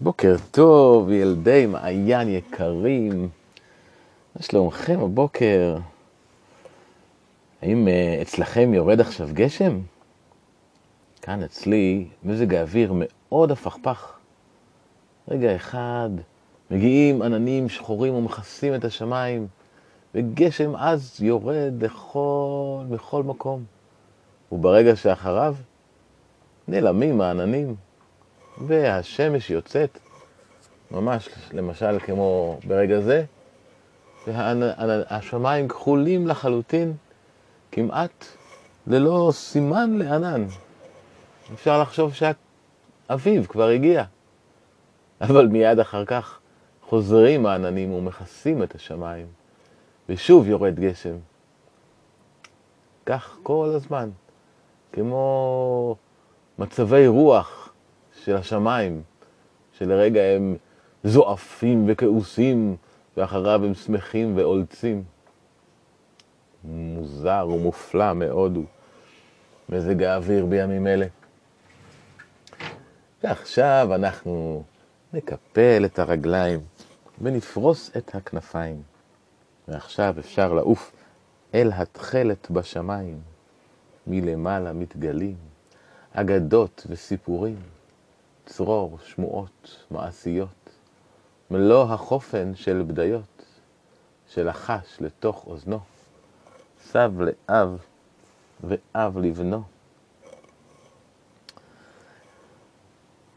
[0.00, 3.28] בוקר טוב, ילדי מעיין יקרים.
[4.36, 5.76] מה שלומכם הבוקר?
[7.62, 9.80] האם uh, אצלכם יורד עכשיו גשם?
[11.22, 14.18] כאן אצלי מזג האוויר מאוד הפכפך.
[15.28, 16.10] רגע אחד,
[16.70, 19.46] מגיעים עננים שחורים ומכסים את השמיים,
[20.14, 23.64] וגשם אז יורד לכל, בכל מקום.
[24.52, 25.54] וברגע שאחריו,
[26.68, 27.87] נעלמים העננים.
[28.66, 29.98] והשמש יוצאת,
[30.90, 33.24] ממש למשל כמו ברגע זה,
[34.26, 36.92] והשמיים כחולים לחלוטין,
[37.72, 38.24] כמעט
[38.86, 40.46] ללא סימן לענן.
[41.54, 44.04] אפשר לחשוב שהאביב כבר הגיע,
[45.20, 46.38] אבל מיד אחר כך
[46.88, 49.26] חוזרים העננים ומכסים את השמיים,
[50.08, 51.16] ושוב יורד גשם.
[53.06, 54.10] כך כל הזמן,
[54.92, 55.96] כמו
[56.58, 57.67] מצבי רוח
[58.28, 59.02] של השמיים,
[59.72, 60.56] שלרגע הם
[61.04, 62.76] זועפים וכעוסים,
[63.16, 65.04] ואחריו הם שמחים ועולצים.
[66.64, 68.64] מוזר ומופלא מאוד הוא
[69.68, 71.06] מזג האוויר בימים אלה.
[73.22, 74.62] ועכשיו אנחנו
[75.12, 76.60] נקפל את הרגליים
[77.20, 78.82] ונפרוס את הכנפיים.
[79.68, 80.92] ועכשיו אפשר לעוף
[81.54, 83.20] אל התכלת בשמיים.
[84.06, 85.36] מלמעלה מתגלים
[86.12, 87.77] אגדות וסיפורים.
[88.48, 90.70] צרור, שמועות, מעשיות,
[91.50, 93.44] מלוא החופן של בדיות,
[94.28, 95.78] שלחש לתוך אוזנו,
[96.80, 97.78] סב לאב
[98.64, 99.62] ואב לבנו.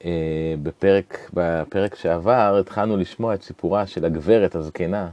[0.05, 5.09] אה, בפרק, בפרק שעבר התחלנו לשמוע את סיפורה של הגברת הזקנה,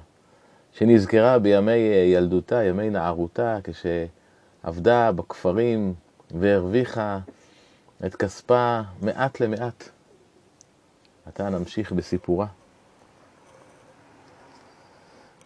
[0.72, 1.76] שנזכרה בימי
[2.14, 5.94] ילדותה, ימי נערותה, כשעבדה בכפרים
[6.30, 7.19] והרוויחה
[8.06, 9.88] את כספה מעט למעט.
[11.27, 12.46] עתה נמשיך בסיפורה.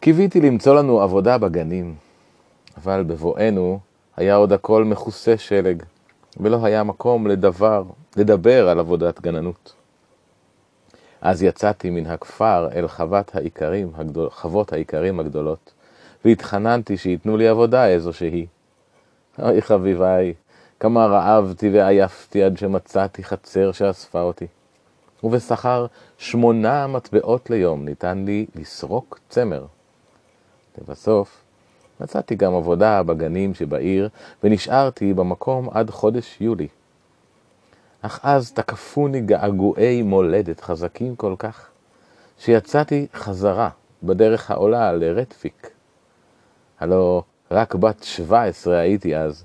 [0.00, 1.94] קיוויתי למצוא לנו עבודה בגנים,
[2.76, 3.80] אבל בבואנו
[4.16, 5.82] היה עוד הכל מכוסה שלג,
[6.36, 7.84] ולא היה מקום לדבר,
[8.16, 9.74] לדבר על עבודת גננות.
[11.20, 15.72] אז יצאתי מן הכפר אל חוות האיכרים, הגדול, חוות האיכרים הגדולות,
[16.24, 18.46] והתחננתי שייתנו לי עבודה איזושהי.
[19.38, 20.34] אוי חביביי,
[20.82, 24.46] כמה רעבתי ועייפתי עד שמצאתי חצר שאספה אותי.
[25.24, 25.86] ובשכר
[26.18, 29.66] שמונה מטבעות ליום ניתן לי לסרוק צמר.
[30.78, 31.42] לבסוף,
[32.00, 34.08] מצאתי גם עבודה בגנים שבעיר,
[34.44, 36.68] ונשארתי במקום עד חודש יולי.
[38.00, 41.68] אך אז תקפוני געגועי מולדת חזקים כל כך,
[42.38, 43.70] שיצאתי חזרה
[44.02, 45.70] בדרך העולה לרטפיק.
[46.80, 49.44] הלא רק בת שבע עשרה הייתי אז,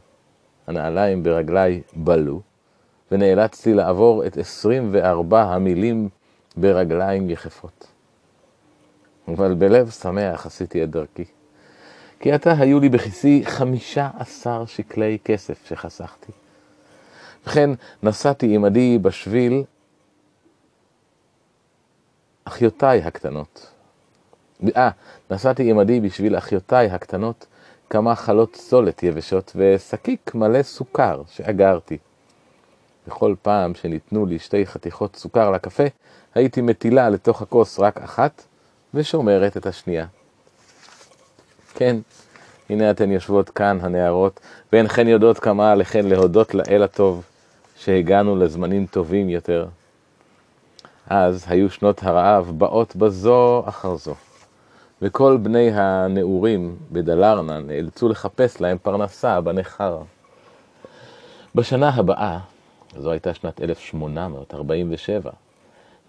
[0.67, 2.41] הנעליים ברגליי בלו,
[3.11, 6.09] ונאלצתי לעבור את 24 המילים
[6.57, 7.87] ברגליים יחפות.
[9.27, 11.25] אבל בלב שמח עשיתי את דרכי.
[12.19, 16.31] כי עתה היו לי בכיסי חמישה עשר שקלי כסף שחסכתי.
[17.47, 17.69] וכן
[18.03, 19.63] נסעתי עמדי בשביל
[22.45, 23.71] אחיותיי הקטנות.
[24.75, 24.89] אה,
[25.31, 27.45] נסעתי עמדי בשביל אחיותיי הקטנות
[27.89, 31.97] כמה חלות סולת יבשות ושקיק מלא סוכר שאגרתי.
[33.07, 35.83] בכל פעם שניתנו לי שתי חתיכות סוכר לקפה,
[36.35, 38.43] הייתי מטילה לתוך הכוס רק אחת
[38.93, 40.05] ושומרת את השנייה.
[41.75, 41.97] כן,
[42.69, 44.39] הנה אתן יושבות כאן, הנערות,
[44.73, 47.23] ואינכן יודעות כמה עליכן להודות לאל הטוב,
[47.75, 49.67] שהגענו לזמנים טובים יותר.
[51.07, 54.15] אז היו שנות הרעב באות בזו אחר זו.
[55.01, 60.01] וכל בני הנעורים בדלרנה נאלצו לחפש להם פרנסה בנכר.
[61.55, 62.39] בשנה הבאה,
[62.97, 65.31] זו הייתה שנת 1847,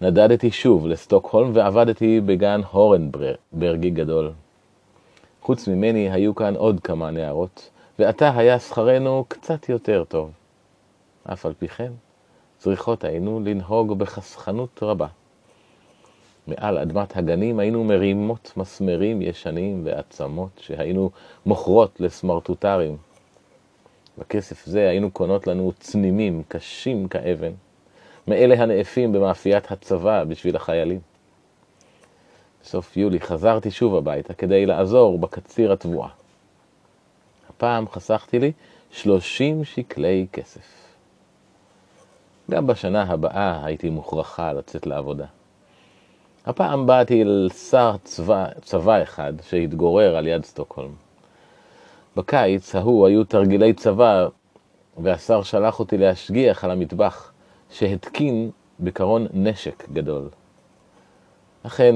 [0.01, 4.31] נדדתי שוב לסטוקהולם ועבדתי בגן הורנברגי גדול.
[5.41, 7.69] חוץ ממני היו כאן עוד כמה נערות,
[7.99, 10.31] ועתה היה שכרנו קצת יותר טוב.
[11.33, 11.91] אף על פי כן,
[12.57, 15.07] צריכות היינו לנהוג בחסכנות רבה.
[16.49, 21.09] מעל אדמת הגנים היינו מרימות מסמרים ישנים ועצמות שהיינו
[21.45, 22.97] מוכרות לסמרטוטרים.
[24.17, 27.51] בכסף זה היינו קונות לנו צנימים קשים כאבן,
[28.27, 30.99] מאלה הנאפים במאפיית הצבא בשביל החיילים.
[32.63, 36.09] בסוף יולי חזרתי שוב הביתה כדי לעזור בקציר התבואה.
[37.49, 38.51] הפעם חסכתי לי
[38.91, 40.79] 30 שקלי כסף.
[42.51, 45.25] גם בשנה הבאה הייתי מוכרחה לצאת לעבודה.
[46.49, 50.91] הפעם באתי אל שר צבא, צבא אחד שהתגורר על יד סטוקהולם.
[52.17, 54.27] בקיץ ההוא היו תרגילי צבא,
[54.97, 57.31] והשר שלח אותי להשגיח על המטבח
[57.69, 60.29] שהתקין בקרון נשק גדול.
[61.63, 61.95] אכן,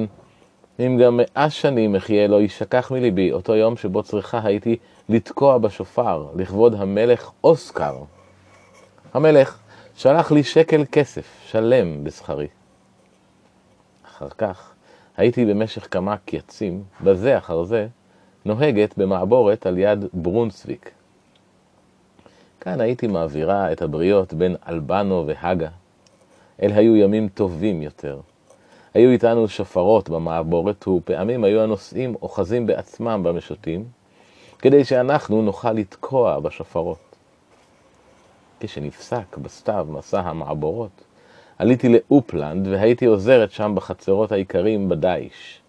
[0.80, 4.78] אם גם מאה שנים אחיה לא יישכח מליבי אותו יום שבו צריכה הייתי
[5.10, 7.96] לתקוע בשופר לכבוד המלך אוסקר.
[9.14, 9.60] המלך
[9.96, 12.48] שלח לי שקל כסף שלם בשכרי.
[14.14, 14.74] אחר כך
[15.18, 17.88] הייתי במשך כמה קייצים, בזה אחר זה,
[18.46, 20.92] נוהגת במעבורת על יד ברונסוויק.
[22.62, 25.70] כאן הייתי מעבירה את הבריות בין אלבנו והגה.
[26.62, 28.20] אלה היו ימים טובים יותר.
[28.94, 33.86] היו איתנו שופרות במעבורת, ופעמים היו הנוסעים אוחזים בעצמם במשוטים,
[34.60, 37.16] כדי שאנחנו נוכל לתקוע בשופרות.
[38.60, 41.04] כשנפסק בסתיו מסע המעבורות,
[41.58, 45.62] עליתי לאופלנד והייתי עוזרת שם בחצרות האיכרים בדייש.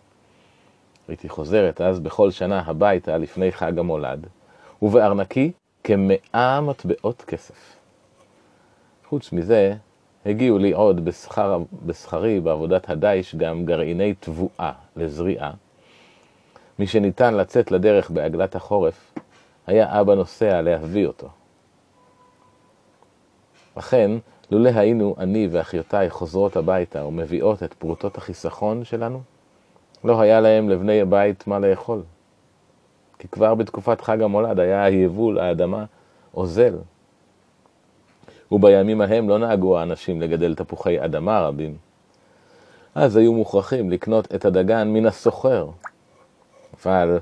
[1.09, 4.27] הייתי חוזרת אז בכל שנה הביתה לפני חג המולד,
[4.83, 5.53] ובארנקי
[5.85, 7.77] כמאה מטבעות כסף.
[9.09, 9.75] חוץ מזה,
[10.27, 15.51] הגיעו לי עוד בשכר, בשכרי בעבודת הדייש גם גרעיני תבואה לזריעה.
[16.79, 19.15] מי שניתן לצאת לדרך בעגלת החורף,
[19.67, 21.29] היה אבא נוסע להביא אותו.
[23.77, 24.11] לכן,
[24.51, 29.21] לולא היינו אני ואחיותיי חוזרות הביתה ומביאות את פרוטות החיסכון שלנו,
[30.05, 32.03] לא היה להם לבני הבית מה לאכול.
[33.19, 35.85] כי כבר בתקופת חג המולד היה היבול האדמה
[36.35, 36.75] אוזל.
[38.53, 41.77] ובימים ההם לא נהגו האנשים לגדל תפוחי אדמה רבים.
[42.95, 45.69] אז היו מוכרחים לקנות את הדגן מן הסוחר.
[46.75, 47.19] אבל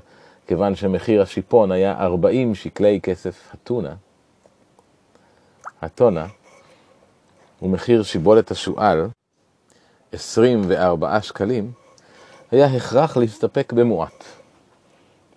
[0.47, 3.95] כיוון שמחיר השיפון היה 40 שקלי כסף הטונה,
[5.81, 6.25] הטונה,
[7.63, 9.07] ומחיר שיבולת השועל,
[10.11, 11.71] 24 שקלים,
[12.51, 14.23] היה הכרח להסתפק במועט.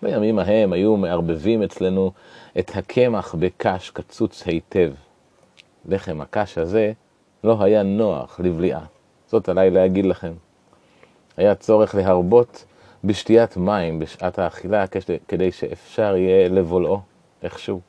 [0.01, 2.11] בימים ההם היו מערבבים אצלנו
[2.59, 4.91] את הקמח בקש קצוץ היטב.
[5.85, 6.91] לחם הקש הזה
[7.43, 8.85] לא היה נוח לבליעה.
[9.27, 10.33] זאת עליי להגיד לכם.
[11.37, 12.65] היה צורך להרבות
[13.03, 14.85] בשתיית מים בשעת האכילה
[15.27, 17.01] כדי שאפשר יהיה לבולעו
[17.43, 17.81] איכשהו.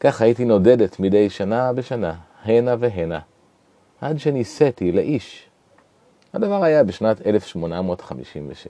[0.00, 3.18] כך הייתי נודדת מדי שנה בשנה, הנה והנה,
[4.00, 5.48] עד שנישאתי לאיש.
[6.34, 8.66] הדבר היה בשנת 1856.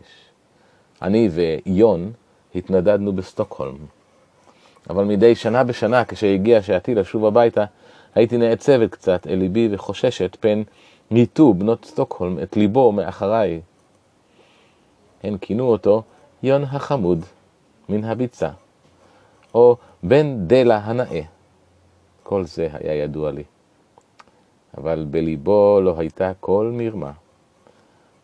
[1.02, 2.12] אני ויון
[2.54, 3.76] התנדדנו בסטוקהולם.
[4.90, 7.64] אבל מדי שנה בשנה, כשהגיע שעתי לשוב הביתה,
[8.14, 10.62] הייתי נעצבת קצת אל ליבי וחוששת פן
[11.10, 13.60] ניתו בנות סטוקהולם את ליבו מאחריי.
[15.22, 16.02] הן כינו אותו
[16.42, 17.24] יון החמוד
[17.88, 18.50] מן הביצה,
[19.54, 21.22] או בן דלה הנאה.
[22.22, 23.44] כל זה היה ידוע לי.
[24.78, 27.12] אבל בליבו לא הייתה כל מרמה.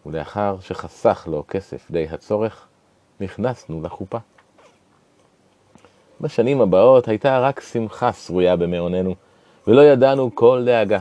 [0.06, 2.66] ולאחר שחסך לו כסף די הצורך,
[3.20, 4.18] נכנסנו לחופה.
[6.20, 9.14] בשנים הבאות הייתה רק שמחה שרויה במעוננו,
[9.66, 10.98] ולא ידענו כל דאגה.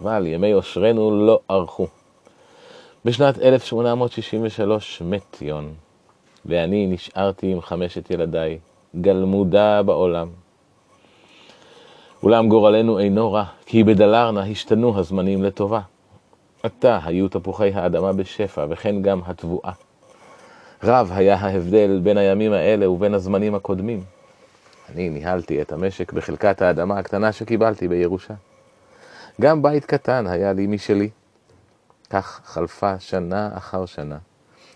[0.00, 1.86] אבל ימי עושרנו לא ארכו.
[3.04, 5.74] בשנת 1863 מת יון,
[6.46, 8.58] ואני נשארתי עם חמשת ילדיי,
[9.00, 10.28] גלמודה בעולם.
[12.22, 15.80] אולם גורלנו אינו רע, כי בדלרנה השתנו הזמנים לטובה.
[16.62, 19.72] עתה היו תפוחי האדמה בשפע, וכן גם התבואה.
[20.82, 24.00] רב היה ההבדל בין הימים האלה ובין הזמנים הקודמים.
[24.88, 28.34] אני ניהלתי את המשק בחלקת האדמה הקטנה שקיבלתי בירושה.
[29.40, 31.10] גם בית קטן היה לי משלי.
[32.10, 34.18] כך חלפה שנה אחר שנה.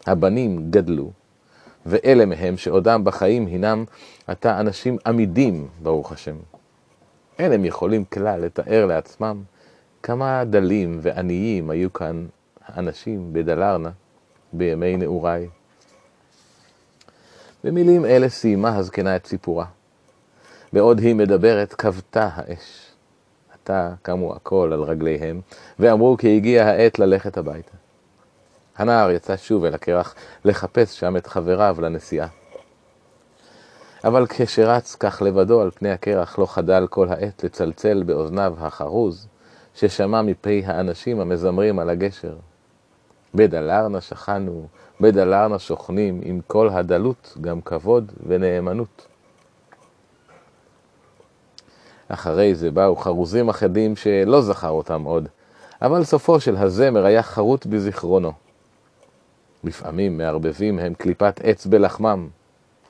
[0.07, 1.11] הבנים גדלו,
[1.87, 3.85] ואלה מהם שעודם בחיים הינם
[4.27, 6.37] עתה אנשים עמידים, ברוך השם.
[7.39, 9.43] אין הם יכולים כלל לתאר לעצמם
[10.03, 12.27] כמה דלים ועניים היו כאן
[12.67, 13.91] האנשים בדלרנה
[14.53, 15.49] בימי נעוריי.
[17.65, 19.67] במילים אלה סיימה הזקנה את סיפורה.
[20.73, 22.91] בעוד היא מדברת, כבתה האש.
[23.55, 25.41] עתה קמו הכל על רגליהם,
[25.79, 27.73] ואמרו כי הגיעה העת ללכת הביתה.
[28.77, 30.15] הנער יצא שוב אל הקרח
[30.45, 32.29] לחפש שם את חבריו לנסיעה.
[34.07, 39.29] אבל כשרץ כך לבדו על פני הקרח לא חדל כל העת לצלצל באוזניו החרוז,
[39.75, 42.37] ששמע מפי האנשים המזמרים על הגשר.
[43.35, 44.67] בדלרנה שכנו,
[45.01, 49.07] בדלרנה שוכנים, עם כל הדלות, גם כבוד ונאמנות.
[52.09, 55.29] אחרי זה באו חרוזים אחדים שלא זכר אותם עוד,
[55.83, 58.33] אבל סופו של הזמר היה חרוט בזיכרונו.
[59.65, 62.29] לפעמים מערבבים הם קליפת עץ בלחמם,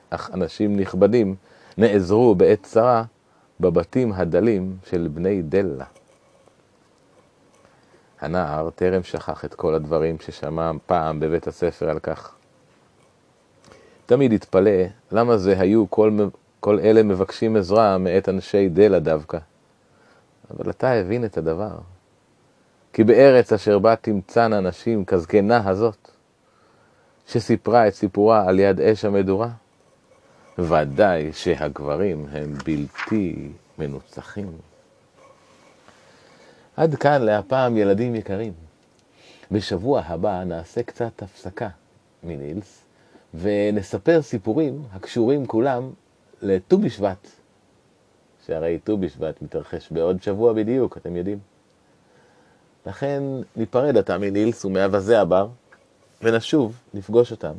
[0.09, 1.35] אך אנשים נכבדים
[1.77, 3.03] נעזרו בעת צרה
[3.59, 5.85] בבתים הדלים של בני דלה.
[8.21, 12.33] הנער טרם שכח את כל הדברים ששמע פעם בבית הספר על כך.
[14.05, 14.71] תמיד התפלא
[15.11, 16.17] למה זה היו כל,
[16.59, 19.37] כל אלה מבקשים עזרה מאת אנשי דלה דווקא.
[20.51, 21.77] אבל אתה הבין את הדבר.
[22.93, 26.11] כי בארץ אשר בה תמצאנה נשים כזקנה הזאת,
[27.27, 29.49] שסיפרה את סיפורה על יד אש המדורה,
[30.59, 33.49] ודאי שהגברים הם בלתי
[33.79, 34.57] מנוצחים.
[36.77, 38.53] עד כאן להפעם ילדים יקרים.
[39.51, 41.69] בשבוע הבא נעשה קצת הפסקה
[42.23, 42.81] מנילס,
[43.33, 45.89] ונספר סיפורים הקשורים כולם
[46.41, 47.27] לט"ו בשבט,
[48.45, 51.39] שהרי ט"ו בשבט מתרחש בעוד שבוע בדיוק, אתם יודעים.
[52.85, 53.23] לכן
[53.55, 55.47] ניפרד עתה מנילס ומאווזי הבר,
[56.21, 57.53] ונשוב לפגוש אותם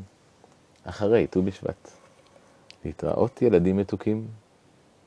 [0.84, 1.97] אחרי ט"ו בשבט.
[2.84, 4.26] להתראות ילדים מתוקים.